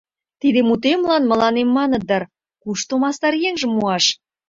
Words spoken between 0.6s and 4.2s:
мутемлан мыланем маныт дыр: кушто мастар еҥжым муаш?